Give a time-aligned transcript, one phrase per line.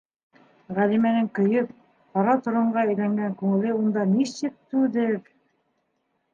[0.77, 1.69] Ғәлимәнең көйөп,
[2.15, 5.17] ҡара торонға әйләнгән күңеле унда нисек түҙер?!